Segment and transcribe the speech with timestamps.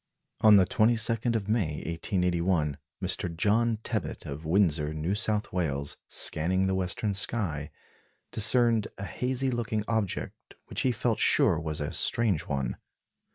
[0.39, 3.37] On the 22nd of May, 1881, Mr.
[3.37, 7.69] John Tebbutt of Windsor, New South Wales, scanning the western sky,
[8.31, 12.77] discerned a hazy looking object which he felt sure was a strange one.